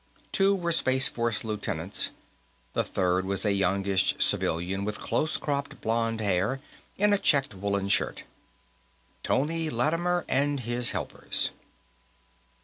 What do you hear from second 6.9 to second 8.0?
in a checked woolen